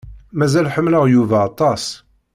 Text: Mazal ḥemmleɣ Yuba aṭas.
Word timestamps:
Mazal 0.37 0.67
ḥemmleɣ 0.75 1.03
Yuba 1.13 1.37
aṭas. 1.47 1.83